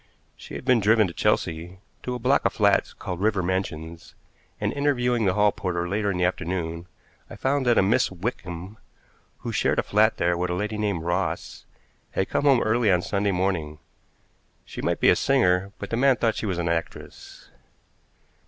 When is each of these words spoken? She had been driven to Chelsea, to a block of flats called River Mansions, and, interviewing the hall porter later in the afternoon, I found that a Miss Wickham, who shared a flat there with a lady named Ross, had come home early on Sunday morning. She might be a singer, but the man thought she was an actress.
She 0.35 0.55
had 0.55 0.65
been 0.65 0.79
driven 0.79 1.05
to 1.05 1.13
Chelsea, 1.13 1.77
to 2.01 2.15
a 2.15 2.17
block 2.17 2.43
of 2.43 2.53
flats 2.53 2.91
called 2.91 3.21
River 3.21 3.43
Mansions, 3.43 4.15
and, 4.59 4.73
interviewing 4.73 5.25
the 5.25 5.35
hall 5.35 5.51
porter 5.51 5.87
later 5.87 6.09
in 6.09 6.17
the 6.17 6.23
afternoon, 6.25 6.87
I 7.29 7.35
found 7.35 7.67
that 7.67 7.77
a 7.77 7.83
Miss 7.83 8.09
Wickham, 8.09 8.79
who 9.41 9.51
shared 9.51 9.77
a 9.77 9.83
flat 9.83 10.17
there 10.17 10.35
with 10.35 10.49
a 10.49 10.55
lady 10.55 10.79
named 10.79 11.03
Ross, 11.03 11.67
had 12.13 12.29
come 12.29 12.45
home 12.45 12.63
early 12.63 12.91
on 12.91 13.03
Sunday 13.03 13.29
morning. 13.31 13.77
She 14.65 14.81
might 14.81 14.99
be 15.01 15.09
a 15.09 15.15
singer, 15.15 15.71
but 15.77 15.91
the 15.91 15.97
man 15.97 16.15
thought 16.15 16.33
she 16.33 16.47
was 16.47 16.57
an 16.57 16.67
actress. 16.67 17.51